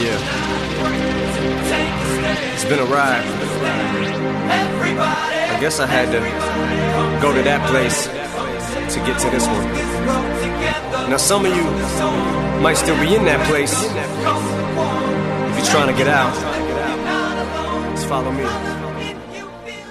[0.00, 0.18] Yeah.
[2.54, 3.24] It's been a ride.
[5.50, 6.20] I guess I had to
[7.20, 8.06] go to that place
[8.94, 9.66] to get to this one.
[11.10, 11.64] Now, some of you
[12.62, 13.74] might still be in that place.
[13.84, 13.90] If
[15.58, 16.32] you're trying to get out,
[17.94, 18.44] just follow me.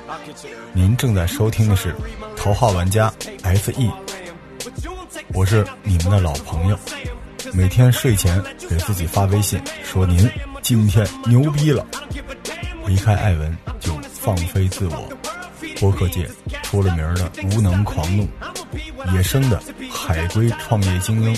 [0.08, 0.74] I'll get you there.
[0.74, 1.94] 您正在收听的是《
[2.36, 3.12] 头号玩家
[3.44, 3.92] SE》，
[5.34, 6.80] 我是你们的老朋友。
[7.53, 10.31] 每天睡前给自己发微信说您
[10.63, 11.87] 今天牛逼了。
[12.87, 15.09] 离开艾文就放飞自我，
[15.81, 16.29] 播客界
[16.63, 18.29] 出了名的无能狂怒，
[19.15, 21.37] 野生的海归创业精英，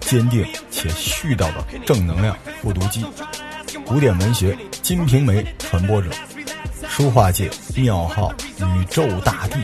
[0.00, 3.04] 坚定且絮叨的正能量复读机，
[3.84, 6.10] 古典文学金瓶梅传播者，
[6.88, 9.56] 书画界庙号宇宙大帝，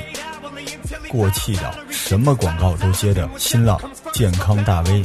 [1.09, 3.81] 过气的什么广告都接的新浪
[4.13, 5.05] 健康大 V，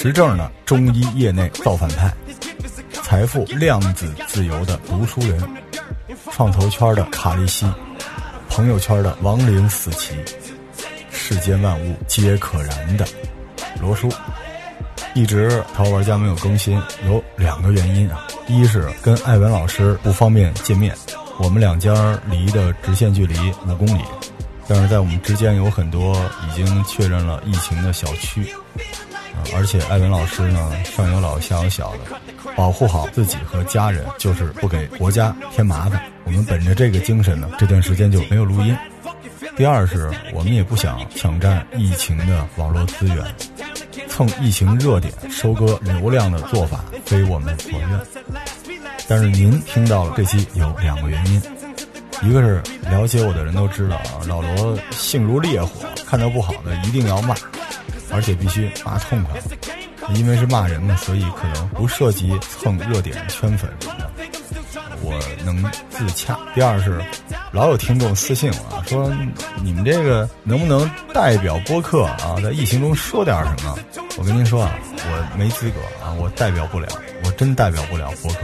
[0.00, 2.14] 实证的中医业内造反派，
[3.02, 5.42] 财富量子自由的读书人，
[6.30, 7.66] 创投圈的卡利西，
[8.48, 10.14] 朋友圈的亡灵死棋，
[11.10, 13.04] 世间万物皆可燃的
[13.80, 14.08] 罗叔。
[15.14, 18.24] 一直淘玩家没有更新，有两个原因啊。
[18.46, 20.94] 一是跟艾文老师不方便见面，
[21.40, 24.04] 我们两家离的直线距离五公里，
[24.68, 28.46] 但是在我们之间有很多已经确认了疫情的小区，
[29.54, 31.98] 而且艾文老师呢上有老下有小的，
[32.56, 36.00] 保护好自己和家人，就是不给国家添麻烦。
[36.24, 38.76] 我们本着这个精神呢，这段时间就没有录音。
[39.56, 43.24] 第二是我们也不想抢占疫情的网络资源，
[44.08, 48.00] 蹭疫情热点、收割流量的做法非我们所愿。
[49.08, 51.42] 但是您听到了这期有两个原因，
[52.22, 55.70] 一个是了解我的人都知道啊，老罗性如烈火，
[56.06, 57.34] 看到不好的一定要骂，
[58.10, 59.40] 而且必须骂痛快。
[60.14, 64.10] 因为是骂人嘛，所以可能不涉及蹭热点、圈粉什么的，
[65.02, 66.38] 我能自洽。
[66.54, 66.98] 第二是，
[67.52, 69.12] 老有听众私信我啊，说
[69.62, 73.78] 你们这个能不能代表播客啊，在疫情中说点什么？
[74.16, 76.88] 我跟您说啊，我没资格啊，我代表不了，
[77.24, 78.40] 我真代表不了播客。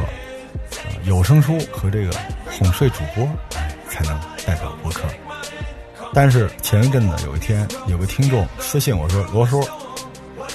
[1.05, 2.13] 有声书和这个
[2.51, 5.03] 哄睡主播，哎，才能代表播客。
[6.15, 9.61] 但是前一阵子有一天，有个听众私信我说：“罗叔，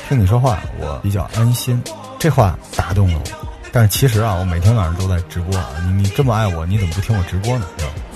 [0.08, 1.82] 听你说话，我比较安心。”
[2.18, 3.50] 这话打动了我。
[3.72, 5.68] 但是其实啊，我每天晚上都在直播啊。
[5.86, 7.68] 你你这么爱我，你怎么不听我直播呢？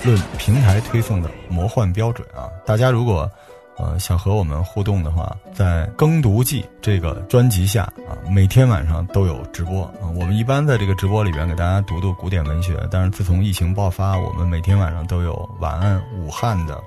[0.02, 3.30] 论平台推送的魔幻标准啊，大家如果
[3.76, 10.10] 呃想和我们互动的话，在《耕读记》这个专辑下啊，每天晚上都有直播啊。
[10.18, 16.82] 我们一般在这个直播里边给大家读读古典文学，但是自从疫情爆发，我们每天晚上都有晚安武汉的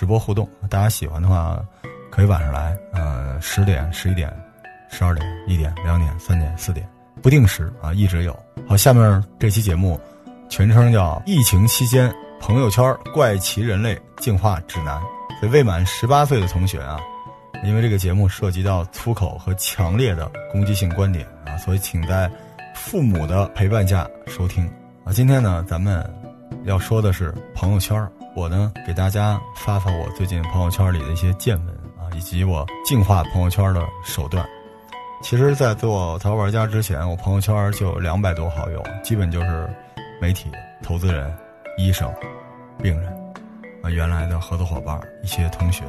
[0.00, 0.48] 直播互动。
[0.70, 1.62] 大家喜欢的话，
[2.10, 4.34] 可以晚上来，呃，十点、十一点、
[4.88, 6.88] 十二点、一点、两点、三点、四点，
[7.20, 8.34] 不定时啊，一直有。
[8.66, 10.00] 好，下面这期节目
[10.48, 14.98] 全称叫《疫情期间朋友圈怪奇人类进化指南》。
[15.38, 16.98] 所以未满十八岁的同学啊，
[17.62, 22.30] 因为这个节目涉及到粗口和强烈的攻击性观点啊，所以请在
[22.74, 24.66] 父母的陪伴下收听
[25.04, 25.12] 啊。
[25.12, 26.02] 今天呢，咱们
[26.64, 28.10] 要说的是朋友圈。
[28.34, 34.46] 我呢，给大家发发我最近朋友圈里的一些见闻啊，以及我净化朋友圈的手段。
[35.22, 39.68] 其实，在做淘宝玩家之前，我朋友圈就有两百多好友，基本就是
[40.20, 40.50] 媒体、
[40.82, 41.30] 投资人、
[41.76, 42.10] 医生、
[42.80, 43.12] 病人
[43.82, 45.84] 啊，原来的合作伙伴、一些同学。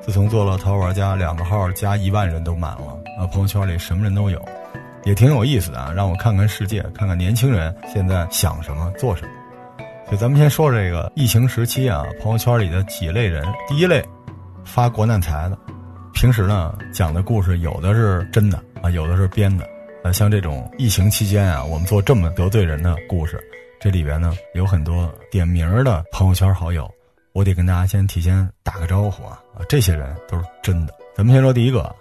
[0.00, 4.42] 自从做了淘宝玩家，两个号加一万人都满了啊，朋友圈里什么人都有，
[5.04, 9.28] 也挺有意思的啊，让我看看世界，看看年轻人现在想什么、做什么。
[10.16, 13.44] 咱们先说这个疫情时期啊，朋友圈里的几类人。
[13.68, 14.04] 第一类，
[14.64, 15.58] 发国难财的，
[16.12, 19.68] 平时呢讲的故事有的是真的啊，有的是编的。
[20.04, 23.42] 呃，像这种疫情期间啊，我们做这么得罪人的故事，
[23.80, 26.88] 这里边呢有很多点名的朋友圈好友，
[27.32, 30.92] 我得跟大家先提前打个招呼啊啊，这些人都是真的。
[31.16, 31.94] 咱们先说第一个，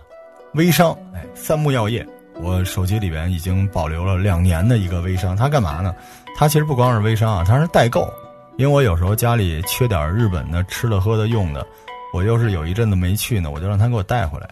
[0.54, 2.06] 微商，哎，三木药业，
[2.42, 5.96] 我手机里边已经保留了两年的一个微商，他干嘛呢？
[6.36, 8.12] 他其实不光是微商啊，他是代购。
[8.56, 11.66] 因为我有时候家里缺点日本的吃的喝的用的，
[12.14, 14.48] 我又是有一阵子没去呢，我就让他给我带回来。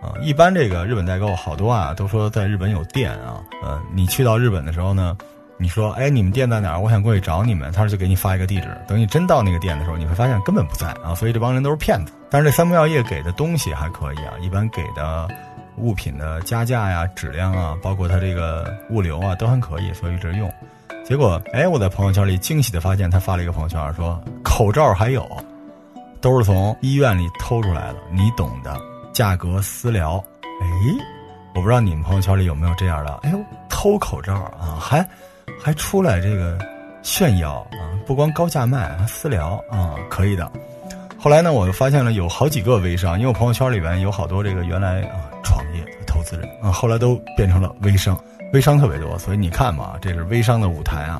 [0.00, 3.42] 啊，一般这个日本代购好多啊，都说在日本有店啊。
[3.62, 5.16] 呃，你去到日本的时候呢，
[5.58, 6.78] 你说，哎，你们店在哪儿？
[6.78, 8.68] 我想过去找你们，他就给你发一个地址。
[8.88, 11.14] 等你真到那个店的时候，你会发现根本不在啊。
[11.14, 12.12] 所以这帮人都是骗子。
[12.30, 15.28] 但是这三木药业给的东西还可以啊，一般给的
[15.76, 20.50] 物品的加价呀、质量啊，包括它这个物流啊，都还可以，所以一直用。
[21.04, 25.28] 结果，哎，我在朋友圈里惊喜的发现，他发了一个朋友圈，说口罩还有，
[26.20, 28.80] 都是从医院里偷出来的，你懂的，
[29.12, 30.16] 价格私聊。
[30.60, 30.66] 哎，
[31.54, 33.38] 我不知道你们朋友圈里有没有这样的，哎呦，
[33.68, 35.06] 偷口罩啊，还
[35.62, 36.58] 还出来这个
[37.02, 40.50] 炫耀啊，不光高价卖，还私聊啊，可以的。
[41.18, 48.18] 后来呢，我又发现了有好几个微商，因为我朋友圈里边有好多这个原来啊创业投资人啊，后来都变成了微商。
[48.54, 51.18] 微商特别多，所以你看嘛，这是微商的舞台啊。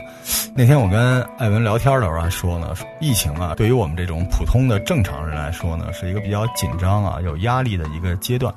[0.55, 8.55] 那天我跟艾文聊天的时候还说呢，疫情啊，对于我们这种普通的正常人来说呢，是一个比较紧张啊、有压力的一个阶段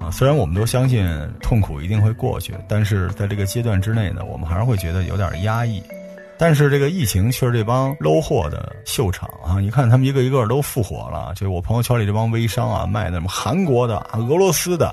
[0.00, 0.10] 啊。
[0.10, 1.08] 虽然我们都相信
[1.40, 5.80] 痛苦一定会过去，但是在这个阶段之内呢，我们还是会觉得有点压抑。
[6.36, 9.60] 但是这个疫情却是这帮搂货的秀场啊！
[9.60, 14.92] 你看他们一个一个都复活了，就我朋友圈里这帮微商啊，卖的什么韩国的、俄罗斯的。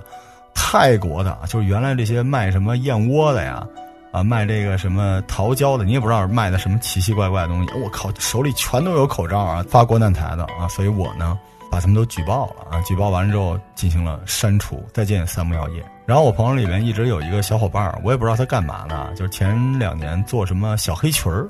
[0.59, 3.65] 泰国的，就是原来这些卖什么燕窝的呀，
[4.12, 7.71] 啊，卖这个什么桃胶的，你也不知道卖的什么奇奇怪怪的东西。
[7.81, 11.39] 我靠，手里全都有口罩啊，发国难财的啊，所以我呢，
[11.71, 14.83] 把他们都举报了啊，举报完之后进行了删除。
[14.92, 15.86] 再见三木药业。
[16.06, 21.48] 然后我朋友里面一直有一个小伙伴，我也不知道他干嘛呢，就是前两年做什么小黑裙儿。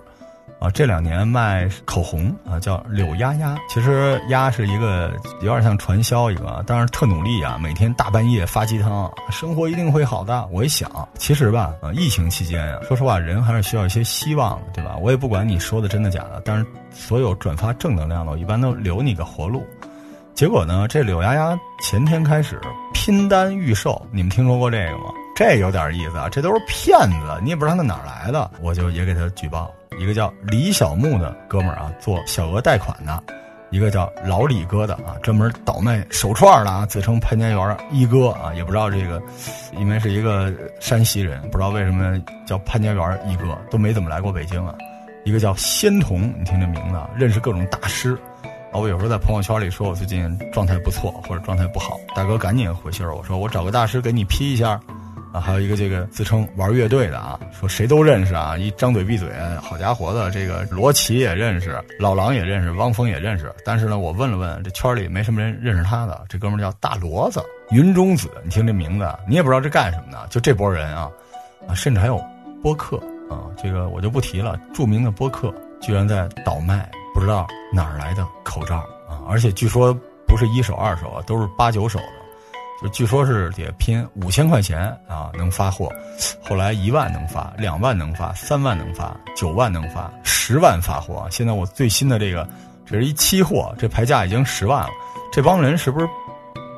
[0.60, 3.56] 啊，这两年卖口红啊，叫柳丫丫。
[3.70, 5.12] 其实丫是一个
[5.42, 10.48] 有点像传销一个，但是特努力啊，每天大半夜发鸡汤，生活一定会好的。
[10.52, 14.98] 我一想，其实吧，啊，疫情期间啊，说实话，人还是需要一些希望，对吧？
[14.98, 19.64] 我也不管你说的真的假的，但是所有转发正能量的，我一般都留你个活路。
[20.38, 22.62] 结果呢，这柳丫丫前天开始
[22.94, 25.06] 拼单预售，你们听说过这个吗？
[25.36, 29.74] 这有点意思啊，这都是骗子，你也不知道他哪来的，我就也给他举报。
[29.98, 33.20] 一个叫李小木的哥们儿啊，做小额贷款的；
[33.72, 39.20] 一个叫老李哥的啊，专门倒卖手串的啊，自称潘家园一哥啊，也不知道这个，
[39.76, 44.76] 因为是一个山西人，不知道为什么叫潘家园一哥，都没怎么来过北京啊。
[45.26, 48.16] 一个叫仙童，你听这名字啊，认识各种大师。
[48.72, 54.80] 啊，我有时候在朋友圈里说我最近状态不错或者状态不好，大哥赶紧回信儿，我说我找个大师给你批一下。
[55.34, 59.30] 啊，还有一个这个自称玩乐队的啊，说谁都认识啊，一张嘴闭嘴，
[59.62, 63.54] 好家伙的，这个罗琦也认识，老狼也认识，汪峰也认识。
[63.66, 66.24] 但是呢，我问了问，这圈里没什么人认识他的。
[66.30, 70.28] 这哥们叫大骡子，云中子，你听这名字，你也不知道这干什么的。
[70.30, 71.12] 就这波人啊，
[71.68, 72.24] 啊，甚至还有
[72.64, 72.96] 播客
[73.30, 74.58] 啊，这个我就不提了。
[74.74, 78.76] 著名的播客居然在倒卖，不知道哪儿来的口罩
[79.10, 79.92] 啊，而且据说
[80.28, 82.06] 不是一手二手啊，都是八九手的。
[82.80, 85.92] 就据说是得拼五千块钱啊，能发货，
[86.44, 91.28] 后来一万能发，两万能发，三万能发，九万能发，十万发货。
[91.32, 92.48] 现在我最新的这个，
[92.86, 94.90] 这是一期货，这牌价已经十万了。
[95.32, 96.08] 这帮人是不是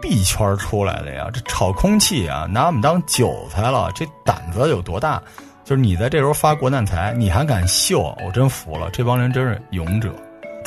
[0.01, 1.29] 币圈出来的呀？
[1.33, 5.21] 这炒空气啊，拿我们当韭菜了，这胆子有多大？
[5.65, 8.15] 就是你在这时候发国难财，你还敢秀？
[8.25, 10.15] 我真服了，这帮人真是勇者。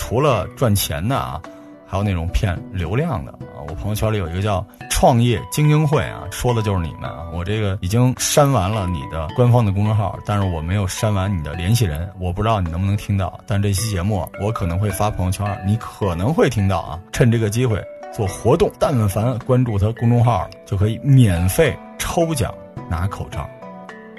[0.03, 1.41] 除了赚钱的啊。
[1.87, 3.61] 还有那种骗流量的啊！
[3.69, 7.29] 我朋友圈里有一个叫“创业精英会”啊，说的就是你们啊！
[7.35, 13.39] 我这个已经删完了你的官方的公众号，但是我没有删完你的联系人，我不知道你能不能听到。
[13.47, 16.99] 但这期节目我可能会发朋友圈，你可能会听到啊！
[17.13, 17.79] 趁这个机会
[18.11, 22.55] 做活动，但凡关注他公众号就可以免费抽奖
[22.89, 23.47] 拿口罩，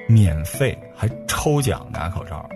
[0.08, 2.48] 免费还抽奖拿口罩。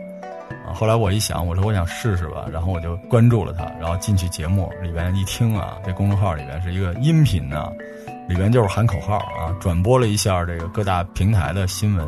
[0.73, 7.71] 后来我一想，我说我想试试吧，然后我就关注了他，然后进去节目里边一听啊，这公众号里边是一个音频呢，
[8.27, 12.05] 里边就是喊口号啊，转播了一下这个各大平台的新闻，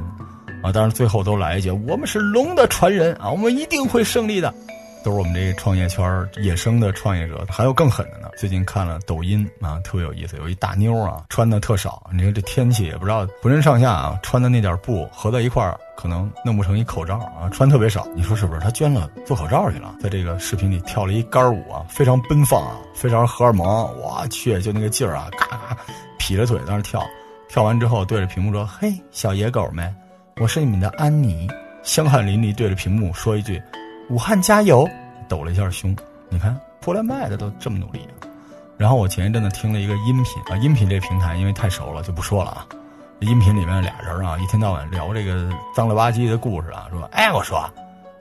[0.61, 4.53] 啊，当然最后都来一句，我们是龙的传人啊，我们一定会胜利的。
[5.03, 8.29] 都是我们这创业圈野生的创业者，还有更狠的呢。
[8.37, 12.09] 最近看了抖音啊，特别有意思，有一大妞啊，穿的特少。
[12.13, 18.07] 你说这天气也不知道，浑身上下啊穿的那点布合在一块儿，可能弄不成一口罩啊，穿特别少。
[18.15, 18.59] 你说是不是？
[18.59, 23.67] 她捐了做口罩去了，在这个视频里跳了一杆舞啊，非常奔放啊，非常荷尔蒙。
[23.99, 25.77] 我去，就那个劲儿啊，嘎嘎，
[26.17, 27.03] 劈着腿在那跳。
[27.49, 29.93] 跳完之后对着屏幕说：“嘿，小野狗们，
[30.39, 31.47] 我是你们的安妮。”
[31.81, 33.59] 香汗淋漓对着屏幕说一句。
[34.09, 34.87] 武汉加油！
[35.27, 35.95] 抖了一下胸，
[36.29, 38.07] 你看出来卖的都这么努力。
[38.75, 42.65] 然后我前一阵子听了一个音频啊，音频这平台因为太熟了就不说了啊。
[43.19, 47.69] 音频里面俩人啊，一天到晚聊这个脏了吧唧的故事啊，说哎，我说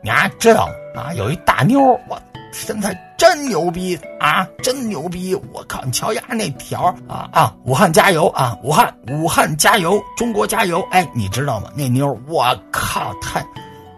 [0.02, 1.14] 你还知道啊？
[1.14, 2.20] 有一大妞，我
[2.52, 5.34] 身材真牛逼啊，真牛逼！
[5.52, 7.54] 我靠，你瞧丫那条啊啊！
[7.64, 8.58] 武汉加油啊！
[8.62, 10.02] 武汉武汉加油！
[10.16, 10.86] 中国加油！
[10.90, 11.70] 哎，你知道吗？
[11.74, 13.44] 那妞，我靠，太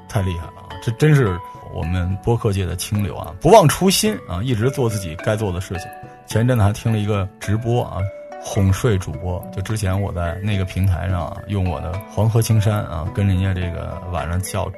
[0.08, 0.76] 太厉害了啊。
[0.82, 1.38] 这真是
[1.74, 3.34] 我们播客界的清流啊！
[3.40, 5.86] 不忘初心啊，一直做自己该做的事情。
[6.26, 7.98] 前一阵子还听了一个直播啊，
[8.42, 9.44] 哄睡主播。
[9.52, 14.70] 就之前我在那个平台上啊用我的黄河青山啊，跟人家这个晚上叫，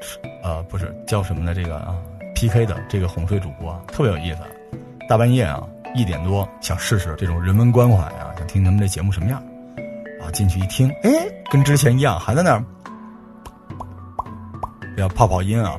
[0.42, 1.96] 呃，不是叫什么的这个啊
[2.34, 4.40] PK 的这个哄睡主播，特别有意思。
[5.08, 5.62] 大半夜啊，
[5.94, 9.42] 一点多想试试这种人文关怀啊，想听他们这节目什么样
[10.22, 11.11] 啊，进去一听，哎，
[11.50, 12.64] 跟之前一样，还在那儿，
[14.96, 15.76] 要泡泡音啊，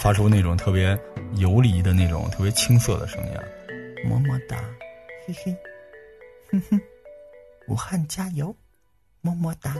[0.00, 0.98] 发出那种特别
[1.34, 4.56] 游离的那种特别青涩的声音，么么哒，
[5.26, 5.54] 嘿嘿，
[6.50, 6.80] 哼哼，
[7.68, 8.46] 武汉加油，
[9.20, 9.76] 么么哒。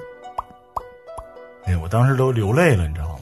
[1.65, 3.21] 哎，我当时都流泪了，你知道吗？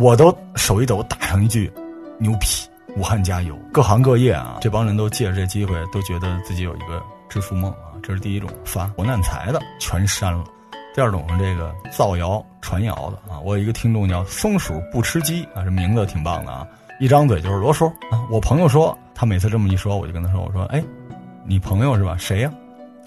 [0.00, 1.70] 我都手一抖，打上一句，
[2.18, 2.66] 牛批，
[2.96, 3.54] 武汉加油！
[3.70, 7.92] 各行各业啊，这帮人都借着这机会，都觉得自己有一个致富梦啊。
[8.02, 10.42] 这是第一种发国难财的，全删了。
[10.94, 13.38] 第二种是这个造谣传谣的啊。
[13.40, 16.66] 我有一个听众叫松鼠不吃鸡啊，这名字挺棒的啊。
[16.98, 18.26] 一张嘴就是罗叔啊。
[18.30, 20.82] 我朋友说，他每次这么一说，我就跟他说，我说，哎，
[21.44, 22.16] 你朋友是吧？
[22.18, 22.52] 谁呀？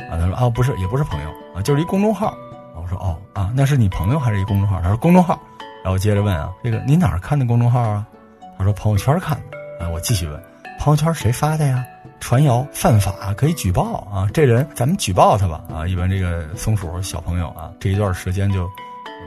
[0.09, 2.33] 啊，他说啊，不是，也不是朋友啊，就是一公众号。
[2.75, 4.81] 我说哦啊，那是你朋友还是一公众号？
[4.81, 5.39] 他说公众号。
[5.83, 8.07] 然后接着问啊，这个你哪儿看的公众号啊？
[8.57, 9.85] 他说朋友圈看的。
[9.85, 10.41] 啊，我继续问，
[10.79, 11.85] 朋友圈谁发的呀？
[12.23, 14.29] 传谣犯法，可以举报啊！
[14.33, 15.85] 这人咱们举报他吧啊！
[15.85, 18.65] 一般这个松鼠小朋友啊，这一段时间就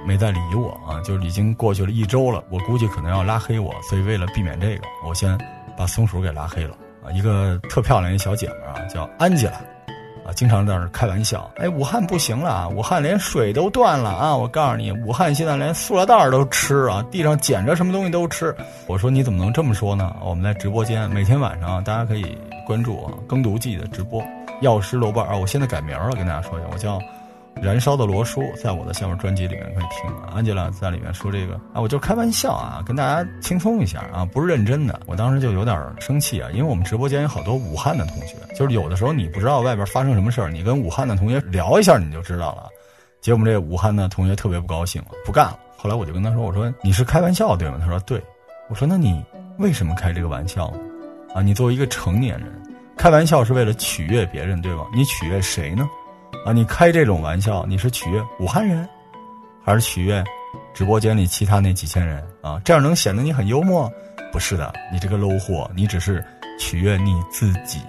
[0.07, 2.43] 没再理我啊，就已经过去了一周了。
[2.49, 5.39] 我估计可能要拉黑我，所以为了避免这个，我先
[5.77, 6.75] 把松鼠给拉黑了
[7.05, 7.13] 啊。
[7.13, 9.61] 一个特漂亮一小姐妹啊，叫安吉拉。
[10.27, 11.49] 啊，经常在那儿开玩笑。
[11.57, 14.37] 哎，武汉不行了，武汉连水都断了啊！
[14.37, 18.55] 我告诉你，武汉现在连塑料袋都吃啊，地上捡着什么东西都吃。
[18.89, 20.17] 我说你怎么能这么说呢？
[20.23, 24.21] 我们在直播间，每天晚上大家可以关注我，耕读记的直播，
[24.63, 26.99] 药师楼瓣啊，我现在改名了，跟大家说一下，我叫。
[27.63, 30.11] 燃烧的罗叔，在我的下面专辑里面可以听。
[30.35, 35.01] 安吉拉在里面说这个啊，我就开玩笑啊，跟大家轻松一下啊，不是认真的。
[35.07, 42.69] 我当时就有点生气啊，因为我们直播间有好多武汉的同学，就是有的时候你不知道外边发生什么事儿，你跟武汉的同学聊一下你就知道了。
[43.21, 45.59] 结果我们这武汉的同学特别不高兴，不干了。
[45.77, 48.23] 后来我就跟他说：“我说你是开玩笑对吗？”他说：“对。”
[48.69, 49.25] 我说：“那你
[49.59, 50.73] 为什么开这个玩笑？
[51.35, 52.49] 啊，你作为一个成年人，
[52.97, 54.87] 开玩笑是为了取悦别人对吧？
[54.95, 55.89] 你取悦谁呢？”
[56.45, 58.89] 啊，你开这种玩笑，你是取悦武汉人，
[59.65, 60.23] 还是取悦
[60.75, 62.61] 直播间里其他那几千人啊？
[62.65, 63.91] 这样能显得你很幽默？
[64.33, 66.25] 不是的，你这个 low 货，你只是
[66.59, 67.81] 取悦你自己。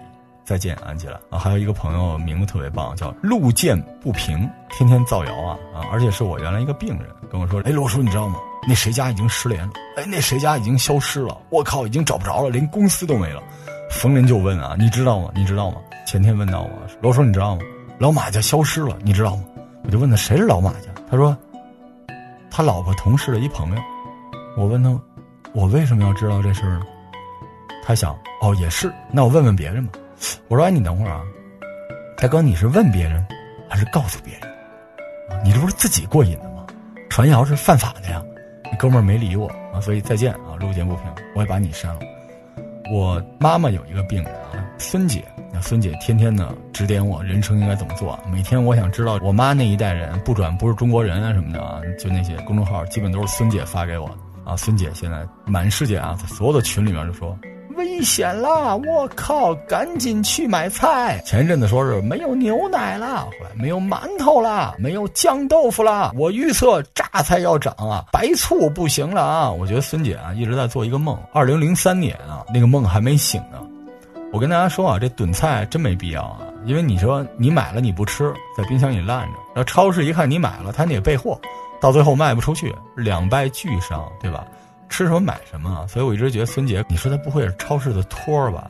[0.43, 1.37] 再见，安吉拉啊！
[1.37, 5.83] 还有一个朋友名字特别棒，叫路见不平，天天造谣啊啊！
[5.91, 8.39] 而且是我原来一个病人跟我说：“哎，罗叔，你知道吗？
[8.65, 9.73] 那谁家已经失联了？
[9.97, 11.37] 哎，那谁家已经消失了？
[11.49, 13.43] 我靠，已经找不着了，连公司都没了。”
[13.91, 15.29] 逢人就问啊，你知道吗？
[15.35, 15.81] 你知道吗？
[16.05, 16.69] 前天问到我，
[17.01, 17.61] 罗叔，你知道吗？
[17.99, 19.43] 老马家消失了，你知道吗？
[19.83, 21.35] 我就问他谁是老马家，他说
[22.51, 23.81] 他老婆同事的一朋友。
[24.55, 24.99] 我问他，
[25.53, 26.85] 我为什么要知道这事儿呢？
[27.83, 29.93] 他想，哦，也是，那我问问别人吧。
[30.47, 31.21] 我说，哎，你等会儿啊，
[32.17, 33.25] 大哥，你是问别人
[33.67, 35.43] 还是告诉别人？
[35.43, 36.65] 你这不是自己过瘾的吗？
[37.09, 38.23] 传谣是犯法的呀。
[38.65, 42.01] 那哥们儿没理我啊，所以再见啊，路见不平，我也把你删了。
[42.93, 45.23] 我妈妈有一个病人啊，孙姐。
[45.53, 48.19] 那孙姐天天呢指点我人生应该怎么做。
[48.31, 54.15] 每天我想知道我妈那一代人不转不是中国人啊什么的啊，就那些公众号基本都是孙姐发给我的
[54.51, 54.55] 啊。
[54.55, 57.37] 孙姐现在满世界啊，在所有的群里面就说
[57.75, 61.21] 危险了，我靠，赶紧去买菜。
[61.23, 66.11] 前一阵子说是没有牛奶了，后来没有馒头了，没有酱豆腐了。
[66.15, 69.51] 我预测榨菜要涨啊，白醋不行了啊。
[69.51, 71.15] 我觉得孙姐啊一直在做一个梦。
[71.31, 73.59] 二零零三年啊，那个梦还没醒呢。
[74.31, 81.39] 我跟大家说啊，这炖菜真没必要啊，因为你说你买了你不吃，在冰箱里烂着，然后超市一看你买了，他得备货，
[81.79, 84.45] 到最后卖不出去，两败俱伤，对吧？
[84.89, 88.69] 吃什么买什么，所以我一直觉得孙姐，你说她不会是超市的托儿吧？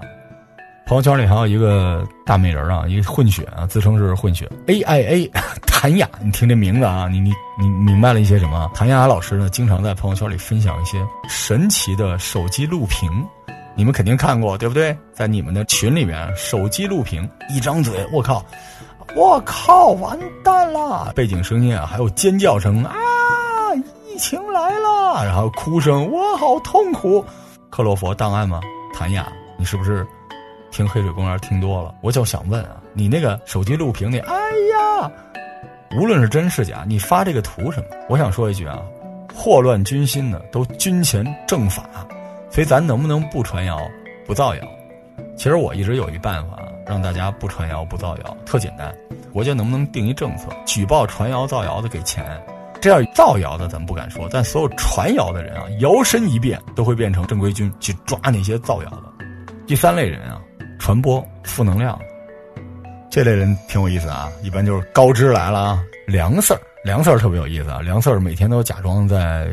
[0.85, 5.31] 朋友圈里还有一个大美人啊，一个混血啊，自称是混血 A I A
[5.67, 8.71] 谭雅，你听这名字啊，你你你明白了一些什么？
[8.73, 10.97] 谭雅老师呢，经常在朋友圈里分享一些
[11.27, 13.09] 神奇的手机录屏。
[13.77, 14.97] 你们肯定看过，对不对？
[15.13, 18.43] 在你们的群里面，手机录屏，一张嘴，我靠，
[19.15, 21.13] 我靠，完蛋了！
[21.15, 22.95] 背景声音啊，还有尖叫声啊，
[24.07, 27.23] 疫情来了，然后哭声，我好痛苦。
[27.69, 28.59] 克洛佛档案吗？
[28.95, 30.05] 谭雅，你是不是
[30.71, 31.93] 听黑水公园听多了？
[32.01, 34.35] 我就想问啊，你那个手机录屏里，哎
[34.73, 35.11] 呀，
[35.99, 37.85] 无论是真是假，你发这个图什么？
[38.09, 38.81] 我想说一句啊，
[39.35, 41.83] 祸乱军心的都军前政法。
[42.49, 43.79] 所以咱能不能不传谣、
[44.25, 44.61] 不造谣？
[45.35, 48.93] 其实我一直有一办法，让大家不传谣、不造谣，特简单。
[49.31, 52.25] 国家能不能定一政策，举报传谣、造谣的给钱？
[52.81, 59.03] 这样造谣的咱不敢说，但所有传谣的人啊，摇身一变都会变成正规军去抓那些造谣的。
[59.67, 60.41] 第三类人啊，
[60.79, 61.99] 传播负能量，
[63.09, 64.31] 这类人挺有意思啊。
[64.41, 67.81] 一般就是高知来了啊，梁 Sir，梁 Sir 特别有意思啊。
[67.81, 69.47] 梁 Sir 每天都假装在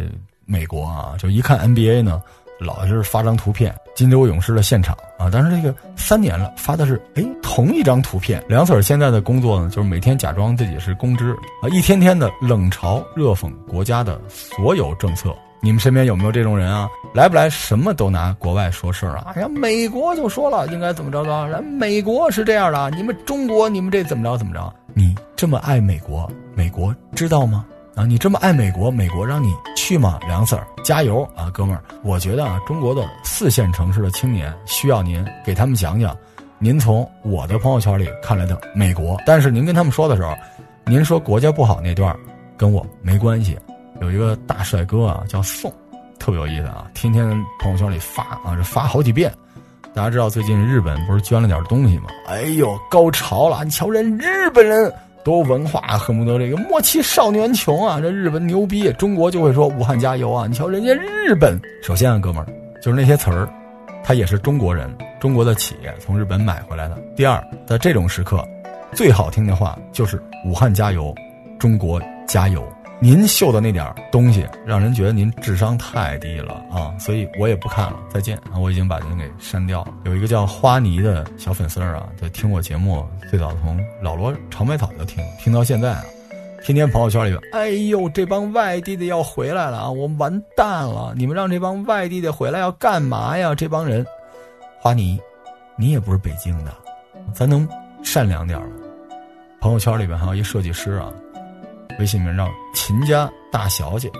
[0.47, 2.23] 美国啊，就一看 NBA 呢。
[2.59, 8.43] 老是发张图片，金州勇士的现场啊，但是这个三年了，发的是哎同一张图片。
[8.49, 11.33] 梁 Sir 现在的工作呢，就是每天假装自己是公知
[11.63, 15.35] 啊，一天天的冷嘲热讽国家的所有政策。
[15.61, 16.87] 你们身边有没有这种人啊？
[17.15, 19.33] 来不来什么都拿国外说事儿啊？
[19.35, 24.73] 哎呀，美国就说了应该怎么着着，人美国是这样的，你们中国你们这怎么着怎么着？
[24.93, 27.65] 你这么爱美国，美国知道吗？
[27.95, 30.19] 啊，你这么爱美国，美国让你去吗？
[30.27, 31.83] 梁 Sir，加油啊，哥们儿！
[32.03, 36.17] 我觉得啊，中国的四线城市的青年需要您给他们讲讲，
[36.59, 39.17] 您从我的朋友圈里看来的美国。
[39.25, 40.35] 但是您跟他们说的时候，
[40.87, 42.17] 您说国家不好那段，
[42.57, 43.57] 跟我没关系。
[44.01, 45.73] 有一个大帅哥啊，叫宋，
[46.19, 47.25] 特别有意思啊，天天
[47.61, 49.33] 朋友圈里发啊，这发好几遍。
[49.95, 52.07] 大家知道最近日本不是捐了点东西吗？
[52.27, 53.63] 哎呦，高潮了！
[53.63, 54.93] 你瞧人日本人
[55.25, 57.99] 多文化，恨不得这个莫欺少年穷啊！
[57.99, 60.47] 这日本牛逼，中国就会说武汉加油啊！
[60.47, 62.47] 你瞧人家日本，首先啊，哥们儿，
[62.83, 63.49] 就是那些词儿，
[64.05, 66.99] 他也是中国人，中国的企业从日本买回来的。
[67.17, 68.47] 第二，在这种时刻，
[68.93, 71.15] 最好听的话就是武汉加油，
[71.59, 72.63] 中国加油。
[73.01, 76.95] 您秀的那点东西，让人觉得您智商太低了啊！
[76.99, 78.57] 所以我也不看了，再见啊！
[78.59, 79.93] 我已经把您给删掉了。
[80.05, 86.05] 有一个叫花泥的小粉丝啊，在听我节目，最早从老罗长白草就听，听到现在啊，
[86.65, 89.91] 天天朋友圈里边，哎呦，这帮外地的要回来了啊！
[89.91, 91.13] 我完蛋了！
[91.17, 93.55] 你们让这帮外地的回来要干嘛呀？
[93.55, 94.07] 这帮人，
[94.81, 95.21] 花泥，
[95.77, 96.73] 你也不是北京的，
[97.35, 97.69] 咱能
[98.03, 98.69] 善良点吗？
[99.61, 101.13] 朋友圈里边还有一设计师啊。
[102.01, 104.11] 微信名叫秦家大小姐，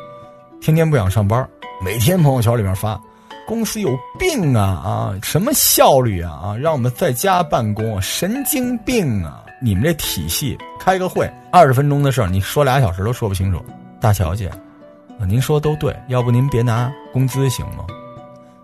[0.61, 1.47] 天天不想上班，
[1.83, 2.99] 每天朋友圈里面发，
[3.47, 9.45] 公司有病啊啊，什么效率啊啊，让我们在家办公，神经病啊！
[9.61, 13.63] 你们这体系开个会，二十分钟的事儿，你说俩小时都说不清楚。
[14.01, 14.49] 大小姐，
[15.19, 17.85] 啊，您说都对，要不您别拿工资行吗？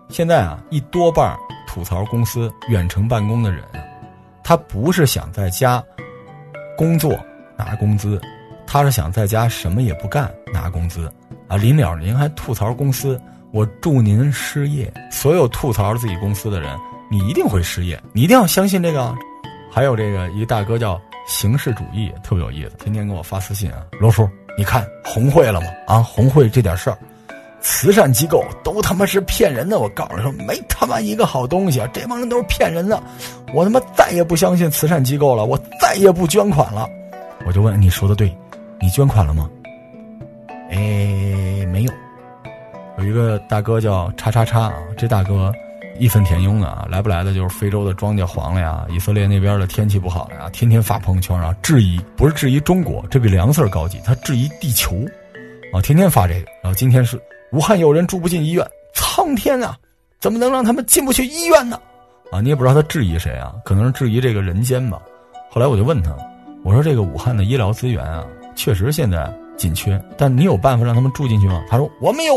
[0.09, 3.63] 现在啊，一多半吐槽公司远程办公的人，
[4.43, 5.83] 他不是想在家
[6.77, 7.17] 工作
[7.57, 8.19] 拿工资。
[8.73, 11.11] 他是想在家什么也不干拿工资，
[11.49, 13.19] 啊，临了您还吐槽公司，
[13.51, 14.89] 我祝您失业。
[15.11, 16.73] 所有吐槽自己公司的人，
[17.09, 19.13] 你一定会失业，你一定要相信这个。
[19.69, 24.25] 还有这个一个大哥叫形式主义，特别有意思，天天给我发私信啊，罗叔，
[24.57, 25.67] 你看红会了吗？
[25.85, 26.97] 啊，红会这点事儿，
[27.59, 33.03] 慈善机构都他妈是骗人的，我告诉你说，没他妈一个好东西啊，这帮人都是骗人的，
[33.53, 36.87] 我他妈再也不相信慈善机构了，我再也不捐款了。
[37.45, 38.33] 我就问，你说的对。
[38.81, 39.49] 你捐款了吗？
[40.69, 41.93] 哎，没有。
[42.97, 45.51] 有一个大哥叫叉叉叉啊，这大哥
[45.99, 54.95] 义愤填膺的啊，来不来的就是非洲的庄稼黄了呀，以色列那边的天气不好了呀，天天发朋友圈啊，质疑不是质疑中国，这比梁 Sir 高级，他质疑地球
[55.73, 56.45] 啊，天天发这个。
[56.63, 59.77] 然后今天是武汉有人住不进医院，苍天啊，
[60.19, 61.79] 怎么能让他们进不去医院呢？
[62.31, 65.01] 啊，你也不知道他质疑谁啊，可能是质疑这个人间吧。
[65.49, 66.15] 后来我就问他，
[66.63, 68.25] 我说这个武汉的医疗资源啊。
[68.55, 71.63] 确实现在紧缺，但你有办法让他们住进去吗？
[71.69, 72.35] 他说我没有。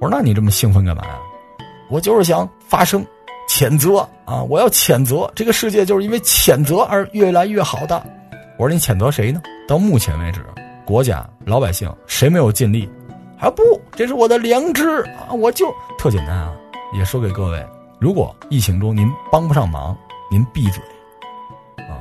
[0.00, 1.18] 我说那你这么兴奋干嘛呀？
[1.88, 3.04] 我就是想发声，
[3.48, 4.42] 谴责啊！
[4.42, 8.04] 我要谴责这个世界就是因为谴责而越来越好的。
[8.58, 9.40] 我说你谴责谁呢？
[9.68, 10.44] 到目前为止，
[10.84, 12.88] 国家老百姓谁没有尽力？
[13.38, 15.32] 啊不，这是我的良知啊！
[15.32, 15.66] 我就
[15.98, 16.52] 特简单啊，
[16.96, 17.66] 也说给各位：
[17.98, 19.96] 如果疫情中您帮不上忙，
[20.30, 20.82] 您闭嘴。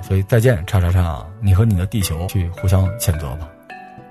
[0.06, 1.26] 所以再见，叉叉叉啊！
[1.40, 3.48] 你和你的地球去互相谴责吧。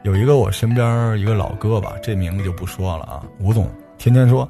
[0.02, 3.22] 有一个我身边一个老哥吧，这名字就不说了啊。
[3.38, 4.48] 吴总天天说，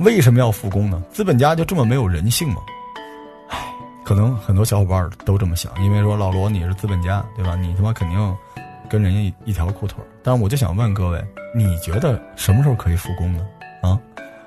[0.00, 1.00] 为什么要复工呢？
[1.12, 2.56] 资本家就这么没有人性吗？
[3.50, 3.58] 唉，
[4.04, 7.54] 可能很多小伙伴都这么想，因为说老罗你是资本家，对吧？
[7.54, 8.36] 你他妈肯定
[8.88, 10.02] 跟人家一条裤腿。
[10.22, 11.24] 但是我就想问各位，
[11.54, 13.46] 你觉得什么时候可以复工呢？
[13.82, 14.00] 啊？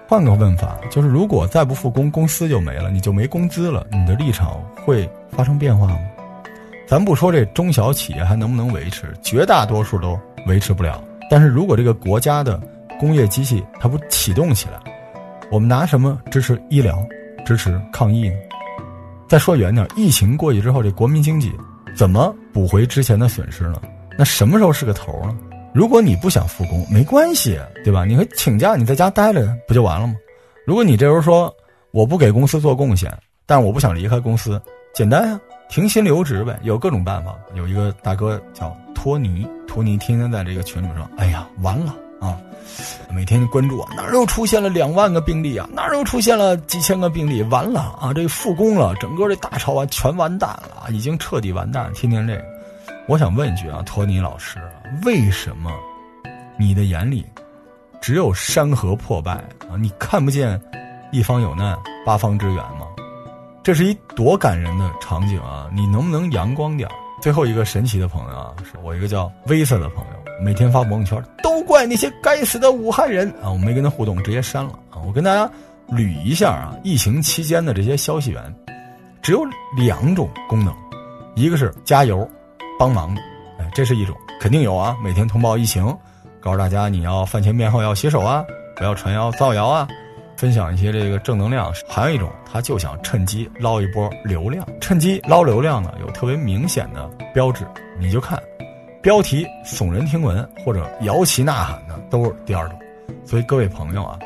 [0.09, 5.97] 换个问法，就是如果再不复工，公司就没了，你就没工资了，你的立场会发生变化吗？
[6.91, 11.01] 咱不说这中小企业还能不能维持，绝大多数都维持不了。
[11.29, 12.61] 但是如果这个国家的
[12.99, 14.77] 工业机器它不启动起来，
[15.49, 17.01] 我们拿什么支持医疗、
[17.45, 18.35] 支持抗疫呢？
[19.25, 21.49] 再说远点，疫情过去之后，这国民经济
[21.95, 23.81] 怎么补回之前的损失呢？
[24.17, 25.33] 那什么时候是个头呢？
[25.73, 28.03] 如果你不想复工，没关系，对吧？
[28.03, 30.15] 你可以请假，你在家待着不就完了吗？
[30.67, 31.55] 如果你这时候说
[31.91, 33.09] 我不给公司做贡献，
[33.45, 34.61] 但是我不想离开公司，
[34.93, 35.39] 简单呀。
[35.71, 37.33] 停薪留职呗，有各种办法。
[37.55, 42.37] 有一个大哥叫托尼，托尼天天在这个群里面说：“哎呀，完了啊！
[43.09, 45.65] 每天关注我，哪儿又出现了两万个病例啊？
[45.71, 47.41] 哪儿又出现了几千个病例？
[47.43, 48.13] 完了啊！
[48.13, 51.89] 这复工了，整个这大潮啊全完蛋了，已经彻底完蛋。
[51.93, 52.43] 天天这个，
[53.07, 54.59] 我想问一句啊，托尼老师，
[55.05, 55.71] 为什么
[56.57, 57.25] 你的眼里
[58.01, 59.35] 只有山河破败
[59.69, 59.79] 啊？
[59.79, 60.61] 你看不见
[61.13, 62.87] 一方有难八方支援吗？
[63.63, 65.69] 这是一多感人的场景啊！
[65.71, 66.89] 你能不能阳光点
[67.21, 73.51] 最后一个神奇的朋友啊，是我一个叫威瑟的朋友，每天发朋友圈，都怪那些该死的武汉人啊！
[73.51, 74.97] 我没跟他互动，直接删了啊！
[75.05, 75.47] 我跟大家
[75.89, 78.55] 捋一下啊，疫情期间的这些消息源，
[79.21, 79.45] 只有
[79.77, 80.75] 两种功能，
[81.35, 82.27] 一个是加油、
[82.79, 83.15] 帮忙，
[83.59, 84.97] 哎，这是一种，肯定有啊！
[85.03, 85.85] 每天通报疫情，
[86.39, 88.43] 告诉大家你要饭前便后要洗手啊。
[88.77, 89.87] 不要传谣造谣啊！
[90.41, 91.71] 分享一些这个正能量。
[91.87, 94.67] 还有一种，他就想趁机捞一波流量。
[94.79, 97.63] 趁机捞流量呢，有特别明显的标志，
[97.99, 98.41] 你就看
[99.03, 102.79] 标题耸人听闻或者摇旗呐喊的，都是第二种。
[103.23, 104.17] 所以各位朋友啊，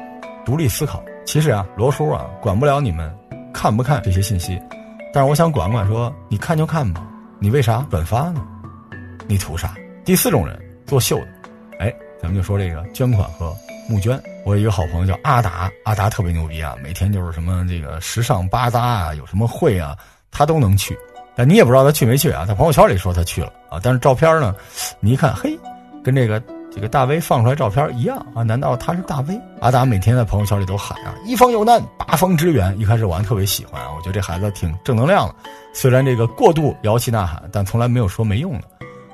[0.45, 1.04] 独立思考。
[1.25, 3.13] 其实啊，罗叔啊，管不了你们
[3.54, 4.58] 看不看这些信息，
[5.13, 7.06] 但是我想管管，说你看就看吧，
[7.39, 8.41] 你为啥转发呢？
[9.28, 9.75] 你图啥？
[10.06, 11.28] 第四种人做秀的，
[11.80, 13.54] 哎，咱们就说这个捐款和。
[13.88, 19.98] 募捐，我有一个好朋友叫阿达，阿达特别牛逼啊，每天就是什么这个时尚巴扎啊，有什么会啊，
[20.30, 20.96] 他都能去。
[21.36, 24.56] 但你也不知道他去没去啊，在朋友圈里说他去了啊，但是照片呢，
[25.00, 25.58] 你一看，嘿，
[26.04, 26.40] 跟这个
[26.72, 29.36] 这个大 V 放出来照片一样啊，难道他是大 V？
[29.62, 32.80] 阿达每天在朋友圈里都喊啊，一方有难八方支援。
[32.80, 35.36] 一开始我还特别喜欢啊，我觉得这孩子挺正能量的，
[35.74, 38.68] 虽然这个过度摇旗呐喊，但从来没有说没用的。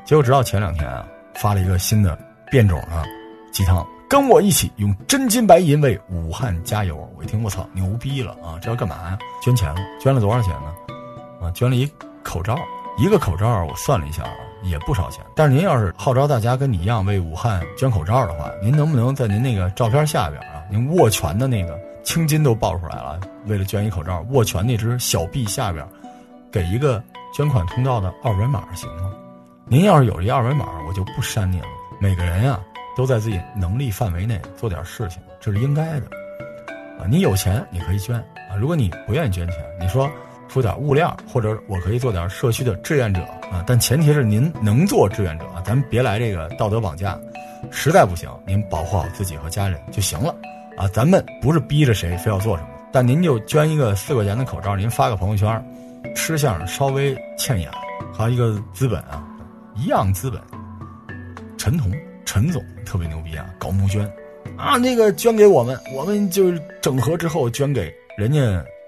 [0.04, 2.20] 结果直到前两天啊，发了一个新的
[2.52, 3.06] 变种啊
[3.54, 3.88] 鸡汤。
[4.12, 7.10] 跟我一起用真金白银为武汉加油！
[7.17, 8.60] 我一听，我操，牛逼了啊！
[8.62, 9.17] 这要干嘛呀？
[9.41, 10.74] 捐钱了，捐了多少钱呢？
[11.41, 11.89] 啊，捐了一
[12.21, 12.60] 口罩，
[12.97, 15.24] 一个口罩我算了一下啊，也不少钱。
[15.34, 25.88] 但是您要是号召大家跟你一样为武汉捐口罩的话，您能不能在您那个照片下边啊，您握拳的那个青筋都爆出来了，为了捐一口罩，握拳那只小臂下边，
[26.52, 27.02] 给一个
[27.34, 29.13] 捐款通道的二维码行吗？
[29.67, 31.67] 您要是有这二维码，我就不删您了。
[31.97, 32.60] 每个人呀。
[32.95, 36.06] 都在自己能力范围内做点事情，这是应该的，
[36.99, 38.15] 啊，你有钱你可以捐。
[38.17, 40.10] 啊，如果你不愿意捐钱，你说
[40.49, 43.21] 出点物料，或者我可以做点社区的志愿者。
[43.51, 47.19] 啊，但前提是您能做志愿者啊，咱别来这个道德绑架，
[47.69, 50.36] 实在不行您保护好自己和家人就行了，
[50.77, 55.65] 啊，咱们不是逼着谁非要做什么，但您就捐一个四块钱的口罩，您发个朋友圈，
[56.15, 57.71] 吃相稍微欠雅，
[58.13, 59.21] 还有一个资本啊，
[59.75, 60.41] 一样资本，
[61.58, 61.91] 陈彤。
[62.25, 64.05] 陈总特别牛逼啊，搞募捐，
[64.57, 68.39] 啊，那个捐给我们，我们就整合之后捐给人家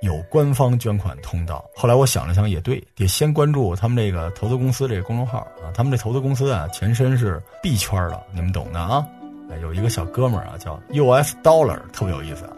[0.02, 1.64] 有官方捐款通道。
[1.76, 5.72] 后来我想了想，也对，得先关注他们这个投资公司这个公众号啊。
[5.74, 9.06] 他们这投资公司啊，前身是币圈的，你们懂的啊。
[9.62, 12.46] 有一个小哥们儿啊，叫 US Dollar，特别有意思。
[12.46, 12.54] 啊。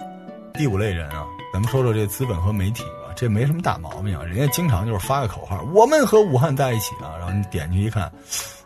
[0.54, 2.84] 第五类人啊，咱们说说这资本和媒体，
[3.16, 4.24] 这没什么大毛病啊。
[4.24, 8.12] 人家经常就是发个口号，我们和武汉在一起啊，然后你点进去一看。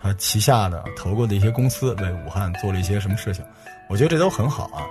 [0.02, 3.44] 他旗下的投过的一些公司为武汉做了一些什么事情，
[3.90, 4.88] 我觉得这都很好啊。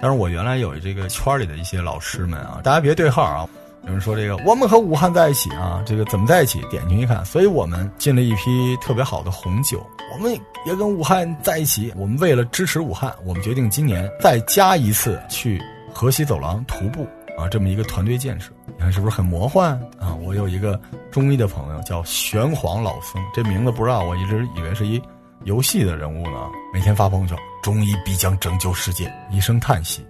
[0.00, 3.48] 但是我原来有这个圈里的一些老师们啊，大家别对号啊。
[3.84, 6.62] 有人说这个我们和武汉在一起啊，这个怎么在一起？
[6.70, 10.32] 点进去一看，所以我们进了一批特别好的红酒，我们
[10.64, 11.92] 也跟武汉在一起。
[11.96, 15.60] 我们为了支持武汉，我们决定今年再加一次去
[15.92, 17.06] 河西走廊徒步。
[17.36, 20.14] 啊，这么一个团队建设，你看是不是很魔幻啊？
[20.22, 25.00] 我有一个中医的朋友叫玄黄老僧，这名字不知道，我一直以为是一
[25.44, 26.48] 游戏的人物呢。
[26.72, 30.04] 每天发朋友圈，中医必将拯救世界，一声叹息。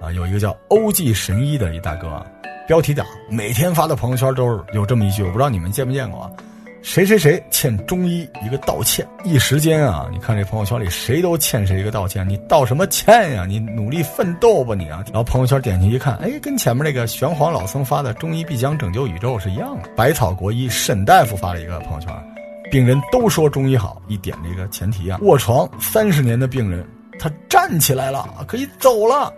[0.00, 2.24] 啊，有一个叫欧记神医的一大哥，
[2.66, 6.30] 标题党，每天发的朋友圈都是有这么一句，我不知道你们见没见过啊。
[6.82, 13.44] 谁谁谁欠中医一个道歉，一时间啊，你看这朋友圈里谁都欠谁一个道歉，你道什么歉呀？
[13.46, 15.04] 你努力奋斗吧你啊！
[15.06, 19.90] 然后朋友圈点进去一看，哎，跟前面那个玄黄老僧发的“中医必将拯救宇宙”是一样的。
[19.94, 22.14] 百草国医沈大夫发了一个朋友圈，
[22.70, 26.86] 病人都说中医好，一点这个前提啊，卧床三十年的病人
[27.18, 29.32] 他站起来了，可以走了。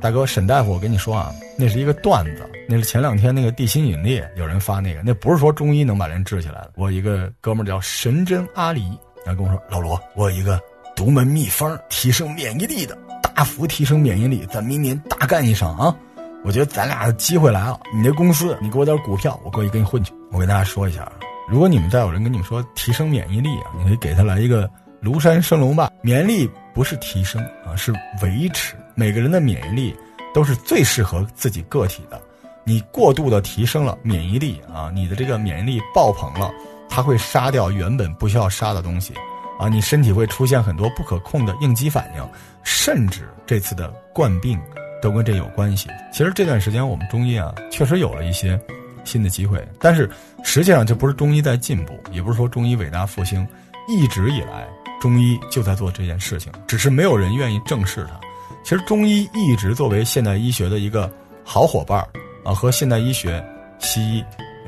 [0.00, 2.48] 大哥沈大夫，我跟你说啊，那是一个段子。
[2.68, 6.72] 那是前两天那个地心引力，有人发那个，那不是说中医能把人治起来的。
[6.76, 8.82] 我一个哥们叫神针阿离，
[9.24, 10.60] 然后跟我说：“老罗，我有一个
[10.94, 12.96] 独门秘方，提升免疫力的，
[13.34, 15.96] 大幅提升免疫力，咱明年大干一场啊！
[16.44, 17.80] 我觉得咱俩的机会来了。
[17.92, 20.12] 你这公司，你给我点股票，我过去跟你混去。
[20.30, 21.12] 我跟大家说一下啊，
[21.48, 24.70] 如果你们再有人跟你们说提升免疫力啊，你可以给他来一个
[25.02, 25.90] 庐山升龙霸。
[26.02, 28.76] 免疫力不是提升啊，是维持。
[28.98, 29.96] 每个人的免疫力
[30.34, 32.20] 都是最适合自己个体的。”
[32.66, 36.52] 你过度的提升了免疫力啊，你的这个免疫力爆棚了，
[36.90, 39.14] 它会杀掉原本不需要杀的东西，
[39.58, 42.28] 啊，你身体会出现很多不可控的应激反应，
[42.64, 44.60] 甚至这次的冠病
[45.00, 45.88] 都跟这有关系。
[46.12, 48.60] 其实这段时间我们中医啊，确实有了一些
[49.04, 50.10] 新的机会，但是
[50.42, 53.46] 实际上这不是中医在进步，也不是说中医伟大复兴，
[53.88, 54.68] 一直以来
[55.00, 58.20] 中医就在做这件事情，只是没有人愿意正视它。
[58.68, 61.10] 其实中医一直作为现代医学的一个
[61.42, 62.06] 好伙伴儿。
[62.44, 63.42] 啊，和现代医学
[63.78, 64.24] 西医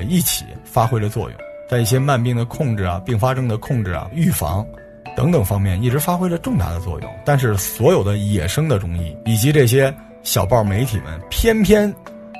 [0.08, 4.66] 一起发挥了作用，在一些慢病的控制啊、并发症的控制啊、预防
[5.14, 7.10] 等等方面，一直发挥了重大的作用。
[7.26, 11.94] 但是，所有的野生的中医以及这些小报媒体们，偏偏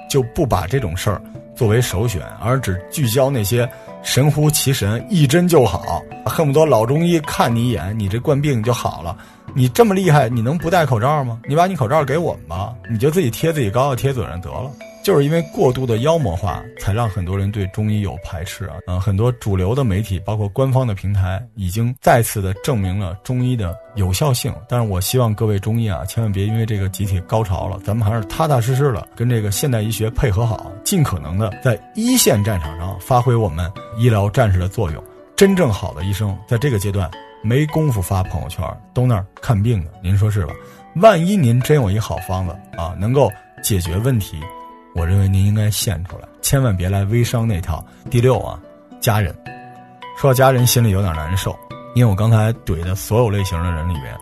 [0.09, 1.21] 就不把这种事儿
[1.55, 3.71] 作为首选，而只聚焦那些
[4.03, 9.15] 神乎其神、一针就好，恨不得老中医看你一眼，你这冠病就好了。
[9.55, 11.41] 你这么厉害，你能不戴口罩吗？
[11.49, 14.71] 你把你口罩给我们吧，你就自己贴自己膏药贴嘴上得了。
[15.03, 18.77] 就是因为过度的妖魔化，才让很多人对中医有排斥啊。
[18.87, 24.53] 嗯，很多主流的媒体，包括官方的平台，已经再次的证明了中医的有效性。
[24.69, 35.03] 但是我希望各位中医啊，千万别因为这个集体高潮了，咱们还是踏踏实实的跟这个现代医学配合好，尽可能的在一线战场上发挥我们医疗战士的作用。
[35.35, 37.11] 真正好的医生，在这个阶段。
[37.43, 40.55] 没工夫发朋友圈，都那儿看病的，您说是吧？
[40.97, 43.31] 万一您真有一好方子啊，能够
[43.63, 44.41] 解决问题，
[44.95, 47.85] 我认为您应该献出来，千万别来微商那套。
[48.11, 48.61] 第六啊，
[49.01, 49.35] 家人，
[50.19, 51.57] 说到家人心里有点难受，
[51.95, 54.17] 因为我刚才怼的所有类型的人里面，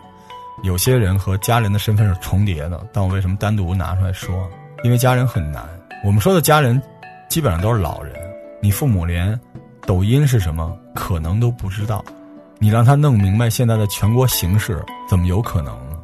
[0.63, 4.49] 有些人和家人的身份是重叠的，但我为什么单独拿出来说？
[4.83, 5.67] 因为家人很难。
[6.05, 6.81] 我们说的家人，
[7.27, 8.13] 基本上都是老人，
[8.61, 9.37] 你父母连
[9.85, 12.05] 抖音是什么可能都不知道。
[12.61, 15.97] 你让他弄明白现在的全国形势，怎么有可能呢？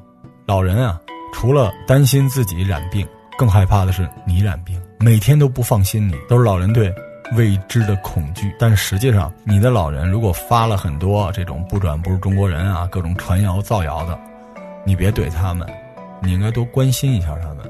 [0.46, 0.98] 老人啊，
[1.34, 3.06] 除了担心自己染病，
[3.38, 6.94] 更害怕的是你染病，每天都不放心你，都是老人对
[7.36, 8.56] 未知的恐惧。
[8.58, 14.18] 但实际上，你的老人如果发了很多这种不转不是中国人啊，各种传谣造谣的，
[14.86, 15.68] 你别怼他们，
[16.22, 17.70] 你应该多关心一下他们。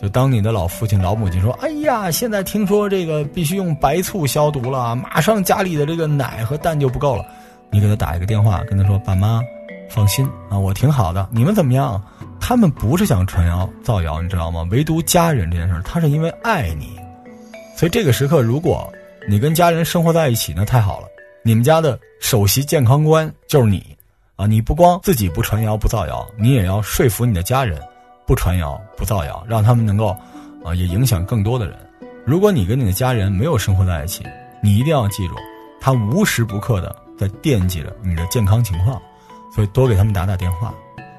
[0.00, 7.24] 就当你的老父亲、老母亲说：“哎呀，现在听说这个必须用白醋消毒了，马上家里的这个奶和蛋就不够了。”
[7.72, 9.40] 你给他打一个电话，跟他说：“爸妈，
[9.88, 11.26] 放心啊，我挺好的。
[11.32, 12.00] 你们怎么样？
[12.38, 14.66] 他们不是想传谣造谣，你知道吗？
[14.70, 16.96] 唯独家人这件事，他是因为爱你。
[17.74, 18.92] 所以这个时刻，如果
[19.26, 21.06] 你跟家人生活在一起，那太好了。
[21.42, 23.96] 你们家的首席健康官就是你
[24.36, 24.46] 啊！
[24.46, 27.80] 你不光自己不传谣不造谣，你也要说服你的家人
[28.26, 30.14] 不传谣不造谣，让他们能够
[30.62, 31.76] 啊也影响更多的人。
[32.26, 34.22] 如果你跟你的家人没有生活在一起，
[34.62, 35.34] 你一定要记住，
[35.80, 39.00] 他无时不刻的。”在惦记着你的健康情况，
[39.54, 40.74] 所以多给他们打打电话。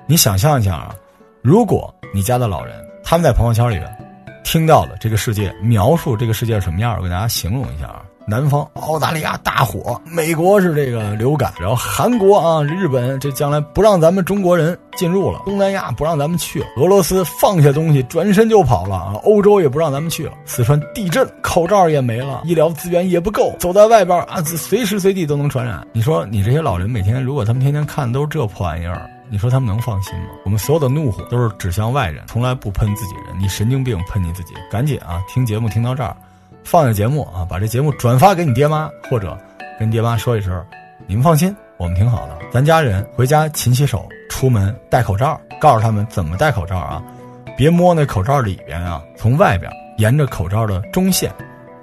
[0.07, 0.95] 你想象一下啊，
[1.41, 3.97] 如果你家的老人他们在朋友圈里边
[4.43, 8.03] 听到了这个世界描述这个世界是什么样，我给大家形容一下啊。
[8.25, 25.85] 南方澳大利亚大火，美国是这个流感，然后韩国啊、日本这将来不让咱们中国人进入了，东南亚不让咱们去了，俄罗斯放下东西转身就跑了啊，欧洲也不让咱们去了，四川地震，口罩也没了，医疗资源也不够，走在外边啊，随时随地都能传染。
[25.91, 30.27] 你说你这些老人每天如果他们天天看都是这破玩意儿，你说他们能放心吗？
[30.45, 33.37] 我们所有的怒火都是指向外人，从来不喷自己人。
[33.39, 36.15] 你神经病，喷你自己，赶紧啊，听节目听到这儿。
[36.63, 39.37] 放下节目啊，把这节目转发给你爹妈，或者
[39.79, 40.65] 跟爹妈说一声，
[41.05, 42.39] 你们放心，我们挺好的。
[42.51, 47.03] 咱家人回家勤洗手，出门戴口罩，告诉他们怎么戴口罩啊，
[47.57, 51.31] 别摸那口罩里边啊，从外边沿着口罩的中线，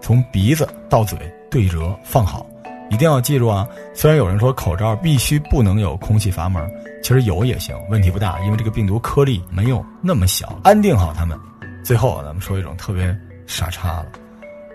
[0.00, 1.18] 从鼻子到嘴
[1.50, 2.46] 对折放好，
[2.88, 3.68] 一定要记住啊。
[3.94, 6.68] 虽然有人说口罩必须不能有空气阀门，
[7.02, 11.38] 其实有也行，问题不大，因为这个病毒颗粒没有那么小，安定好他们。
[11.84, 13.16] 最后咱们说一种特别
[13.46, 14.12] 傻叉的。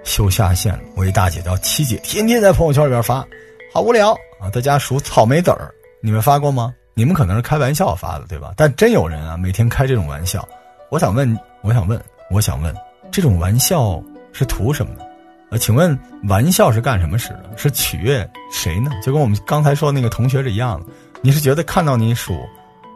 [0.05, 3.25] 修下线，我一大姐叫七姐，天天在朋友圈里边发，
[3.73, 4.49] 好无聊啊！
[4.53, 5.69] 在家数草莓籽儿，
[6.01, 6.73] 你们发过吗？
[6.93, 8.53] 你们可能是开玩笑发的，对吧？
[8.55, 10.47] 但真有人啊，每天开这种玩笑。
[10.89, 12.73] 我想问，我想问，我想问，
[13.11, 15.01] 这种玩笑是图什么呢？
[15.49, 15.97] 呃，请问
[16.29, 17.49] 玩笑是干什么使的？
[17.57, 18.91] 是取悦谁呢？
[19.03, 20.85] 就跟我们刚才说那个同学是一样的。
[21.21, 22.39] 你是觉得看到你数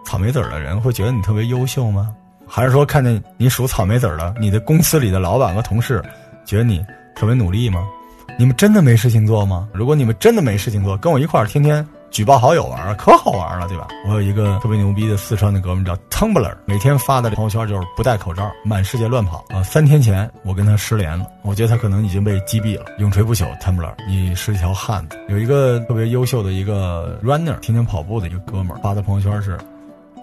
[0.05, 2.15] 草莓籽儿的人会觉得你特别优秀吗？
[2.47, 6.01] 还是说看见你数草莓籽儿的，你的公司里的老板和同事
[6.45, 6.85] 觉得你？
[7.19, 7.85] 特别努力吗？
[8.37, 9.67] 你们真的没事情做吗？
[9.73, 13.89] 如果你们真的没事情做，跟我一块儿天天举报好友玩，可好玩了，对吧？
[14.07, 19.61] 我有一个特别牛逼的四川的哥们叫 Tumblr，每天发的朋友圈就是不戴口罩，满世界乱跑啊！
[19.63, 22.85] 三天前我跟他失联了，我觉得他可能已经被击毙了。
[22.99, 25.19] 永垂不朽 Tumblr，你是一条汉子。
[25.27, 29.57] 有一个特别优秀的一个 runner，天天跑步的一个哥们儿发的朋友圈是。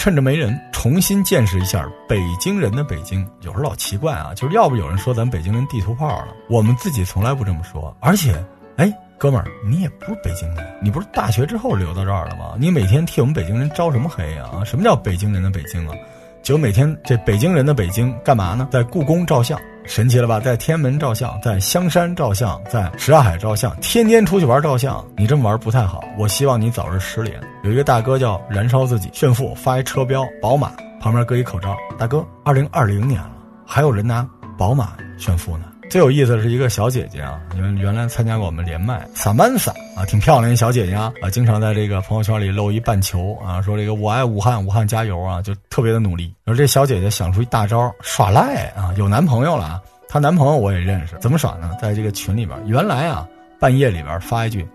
[0.07, 3.29] 趁着没人，重新见识一下北京人的北京。
[3.40, 7.92] 有时候老奇怪啊，就是要不有人说咱北京人地图炮了，我们自己从来不这么说。
[7.99, 8.33] 而且，
[8.77, 8.88] 哎，
[9.19, 12.55] 哥们儿，你也不是北京人，你不是大学之后留到这儿了吗？
[12.57, 14.62] 你每天替我们北京人招什么黑啊？
[14.64, 15.95] 什么叫北京人的北京啊？
[16.40, 18.69] 就每天这北京人的北京干嘛呢？
[18.71, 19.61] 在故宫照相。
[19.87, 25.05] 神奇了吧，在天安门照相，在香山照相，在什刹海照相，天天出去玩照相。
[25.16, 27.40] 你这么玩不太好，我希望你早日失联。
[27.62, 31.77] 有一个大哥叫燃烧自己炫富，发一车标宝马，旁边搁一口罩。
[31.96, 33.31] 大哥，二零二零年了，
[33.64, 35.66] 还有人拿宝马炫富呢？
[35.88, 46.35] 最有意思的是一个小姐姐啊，原原来参加过我们连麦，萨曼萨啊，挺漂亮一小姐姐啊，经常在这个朋友圈里露一半球啊，说这个我爱武汉，武汉加油啊，就特别的努力。
[46.44, 51.70] 而这小姐姐想出一大招耍赖啊，有男朋友了啊，她男朋友我也认识，怎么耍呢？
[51.81, 53.27] 在这个群里边，原来啊，
[53.61, 54.66] 半夜里边发一句，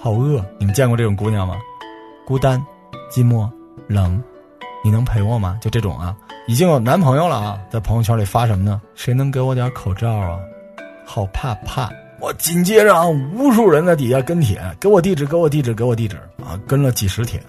[0.00, 1.56] 好饿，你们见过这种姑娘吗？
[2.26, 2.60] 孤单、
[3.12, 3.48] 寂寞、
[3.86, 4.20] 冷，
[4.82, 5.58] 你能陪我吗？
[5.60, 6.16] 就这种啊。
[6.46, 8.80] 已经有男朋友了啊，在朋友圈里发什么呢？
[8.94, 10.38] 谁能给我点口罩啊？
[11.04, 11.88] 好怕怕！
[12.20, 17.42] 我紧接着啊，无数人在底下跟帖，给我地址，给我地址，给我地址啊，跟了几十帖。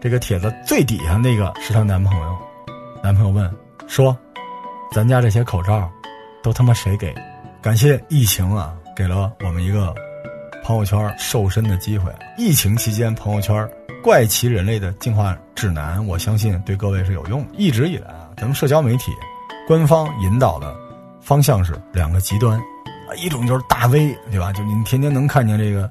[0.00, 2.36] 这个帖子最底下那个是她男朋友，
[3.02, 3.50] 男朋友问
[3.86, 4.16] 说
[4.92, 5.90] ：“咱家这些口罩，
[6.42, 7.14] 都他妈谁给？”
[7.62, 9.94] 感谢疫情啊，给了我们一个
[10.62, 12.12] 朋友圈瘦身的机会。
[12.36, 13.68] 疫情期间，朋友圈。
[14.02, 17.48] 怪奇人类的进化指南，我相信对各位是有用的。
[17.56, 19.10] 一直以来啊，咱们社交媒体
[19.66, 20.76] 官方引导的
[21.22, 22.60] 方向是两个极端
[23.08, 24.52] 啊，一种就是大 V，对吧？
[24.52, 25.90] 就您天天能看见这个，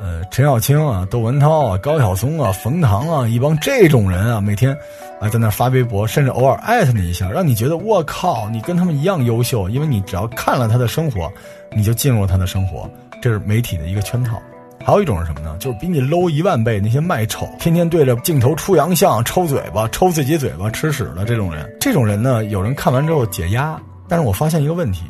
[0.00, 4.76] 呃，陈小青啊、窦文涛啊、高晓松啊、冯唐啊，一帮这种人啊，每天
[5.20, 11.30] 啊在那发微博，甚至偶尔艾特你一下，让你觉得我靠，你跟他们一样优秀，因为你只要看了他的生活，
[11.74, 12.88] 你就进入了他的生活，
[13.20, 14.40] 这是媒体的一个圈套。
[14.84, 15.56] 还有一种是什么呢？
[15.58, 21.68] 就是比你 low 一万倍那些卖丑，天天对着镜头出洋相、抽嘴巴、抽自己嘴巴、吃屎的这种人。
[21.80, 25.02] 这种人呢，有人看完之后解压，但是我发现一个问题：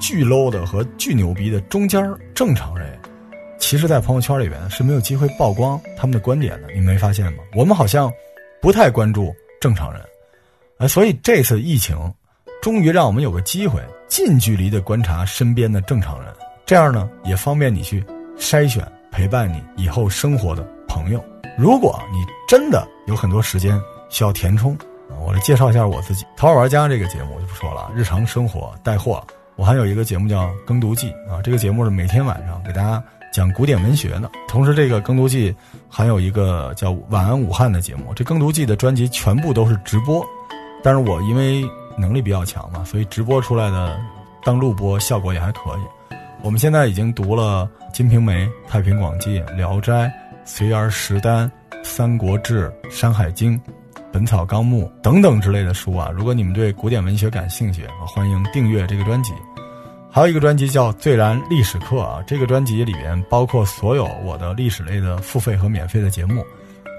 [0.00, 2.02] 巨 low 的和巨牛逼的中间
[2.34, 2.98] 正常人，
[3.58, 6.68] 其实，在朋友圈里边是没有机会曝光他们的观点的。
[6.74, 7.38] 你没发现吗？
[7.54, 8.12] 我们好像
[8.60, 10.02] 不太关注正常人，
[10.78, 11.96] 哎，所以这次疫情，
[12.62, 16.32] 终于让我们有个机会近距离的观察身边的正常人，
[16.64, 18.04] 这样呢，也方便你去
[18.38, 18.86] 筛选。
[19.10, 21.24] 陪伴你以后生活的朋友，
[21.56, 23.80] 如果你真的有很多时间
[24.10, 24.76] 需要填充，
[25.26, 26.24] 我来介绍一下我自己。
[26.36, 29.26] 淘宝玩家这个节目我就不说了，日常生活带货。
[29.58, 34.30] 我还有一个节目叫《耕读记》啊，这个节目是每天晚上给大家讲古典文学的。
[34.46, 35.50] 同时，这个《耕读记》
[35.88, 38.14] 还有一个叫《晚安武汉》的节目。
[38.14, 40.24] 这《耕读记》的专辑全部都是直播，
[40.80, 41.68] 但是我因为
[41.98, 43.98] 能力比较强嘛，所以直播出来的
[44.44, 46.14] 当录播效果也还可以。
[46.40, 49.92] 我们现在已经读了《金瓶梅》《太平广记》《聊斋》
[50.44, 51.50] 《随儿食单》
[51.84, 53.58] 《三国志》《山海经》
[54.18, 56.10] 《本草纲目》等等之类的书啊。
[56.12, 59.32] 如果你们对古典文学感兴趣，欢迎订阅这个专辑。
[60.10, 66.44] 还有一个专辑叫《最燃历史课》啊，这个专辑里面包括所有我的历史类的付费和免费的节目，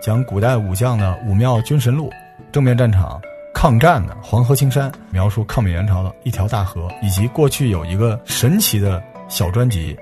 [0.01, 2.09] 讲古代武将的《武庙军神录》，
[2.53, 3.19] 正面战场
[3.53, 9.03] 抗战的黄河青山，描述抗美援朝的一条大河，以及过去有一个神奇的。
[9.27, 9.93] 小专辑，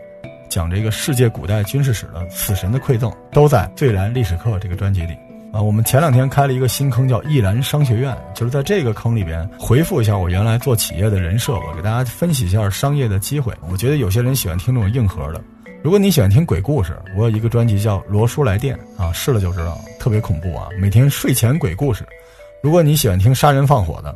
[0.49, 5.17] 讲这个世界古代军事史的死神的馈赠，都在《最燃历史课》这个专辑里。
[5.53, 13.53] 啊，我们前两天开了一个新坑，叫易兰商学院，就是在这个坑里边回复一下我原来做企业的人设吧，给大家分析一下商业的机会。
[13.71, 15.41] 我觉得有些人喜欢听这种硬核的，
[15.81, 22.05] 如果你喜欢听鬼故事，我有一个专辑叫《罗叔来电》啊，试了就知道，特别恐怖啊，每天睡前鬼故事。
[22.61, 24.13] 如果你喜欢听杀人放火的，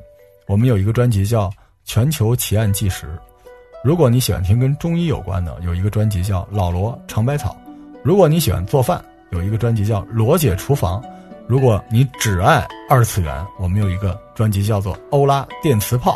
[0.48, 1.48] 我们有一个专辑叫
[1.86, 3.06] 《全球奇案纪实》。
[3.84, 7.50] 如果你喜欢听跟中医有关的，有一个专辑叫《老罗尝百草》；
[8.04, 11.02] 如果你喜欢做饭，有一个专辑叫《罗姐厨房》；
[11.52, 16.14] 如果你只爱二次元，我们有一个专辑叫做《欧拉电磁炮》。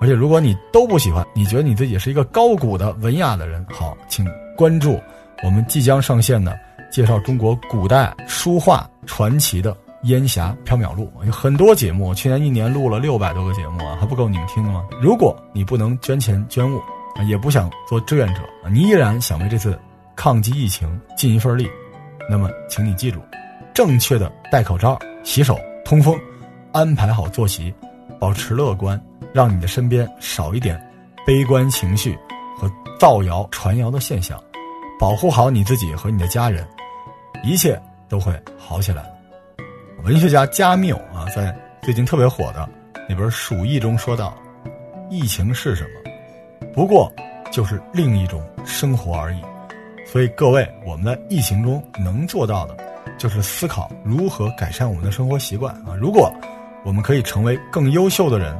[0.00, 4.26] 而且如果你都不喜欢，你觉得你自己是一个高古的文雅的人，好，请
[4.56, 5.00] 关注
[5.44, 6.58] 我们即将上线的
[6.90, 9.76] 介绍中国古代书画传奇的。
[10.02, 14.84] 烟霞缥缈录有很多节目，去年一年录了六百多个节目啊，还不够你们听的吗？
[15.00, 16.80] 如果你不能捐钱捐物，
[17.28, 19.78] 也不想做志愿者，你依然想为这次
[20.16, 21.68] 抗击疫情尽一份力，
[22.28, 23.20] 那么请你记住，
[23.76, 26.18] 正确的戴口罩、洗手、通风，
[26.72, 27.74] 安排好作息，
[28.18, 28.98] 保持乐观，
[29.34, 30.82] 让你的身边少一点
[31.26, 32.18] 悲观情绪
[32.56, 34.42] 和造谣传谣的现象，
[34.98, 36.66] 保护好你自己和你的家人，
[37.44, 39.04] 一切都会好起来。
[40.04, 42.66] 文学家加缪啊，在最近特别火的
[43.06, 44.34] 那本《鼠疫》中说道
[45.10, 46.70] ：“疫情是什么？
[46.72, 47.12] 不过
[47.52, 49.42] 就是另一种生活而已。”
[50.10, 52.74] 所以各位，我们在疫情中能做到的，
[53.18, 55.94] 就是思考如何改善我们的生活习惯啊。
[56.00, 56.32] 如果
[56.84, 58.56] 我们可以成为更优秀的人，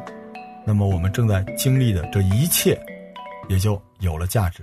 [0.65, 2.79] 那么我们正在经历的这一切
[3.49, 4.63] 也就有了价值。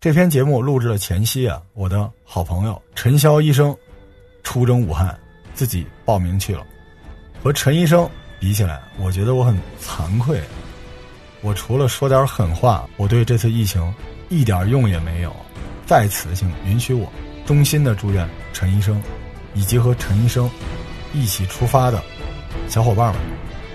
[0.00, 3.76] 这篇节目录制的前夕啊，我的好朋友陈潇医生
[4.42, 5.18] 出征武汉。
[5.56, 6.66] 自己报名去了，
[7.40, 8.10] 和陈医生
[8.40, 10.42] 比起来，我觉得我很惭愧。
[11.42, 13.94] 我除了说点狠话，我对这次疫情
[14.28, 15.32] 一点用也没有。
[15.86, 17.08] 在此，请允许我
[17.46, 19.00] 衷心的祝愿陈医生，
[19.54, 20.50] 以及和陈医生
[21.12, 22.02] 一起出发的
[22.68, 23.22] 小伙伴们，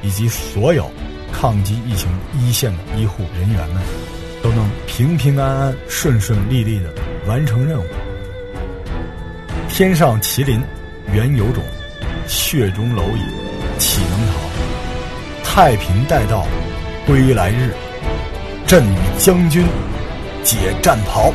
[0.02, 0.90] 以及所有
[1.32, 2.10] 抗击疫情
[2.40, 3.82] 一线的医护人员们
[4.42, 6.94] 都能平平安安、顺顺利利的
[7.28, 7.86] 完成任务。
[9.70, 10.62] 天上麒麟
[11.14, 11.64] 原有种，
[12.28, 13.22] 血中蝼蚁
[13.78, 14.34] 岂能逃？
[15.44, 16.48] 太平待到
[17.06, 17.74] 归来日，
[18.66, 19.66] 朕与将军
[20.44, 21.32] 解战袍。